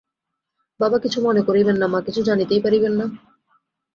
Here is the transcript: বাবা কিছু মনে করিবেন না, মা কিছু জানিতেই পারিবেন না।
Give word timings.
বাবা 0.79 0.97
কিছু 0.99 1.19
মনে 1.21 1.41
করিবেন 1.41 1.75
না, 1.77 1.87
মা 1.87 1.99
কিছু 2.01 2.21
জানিতেই 2.23 2.61
পারিবেন 2.61 2.93
না। 2.99 3.05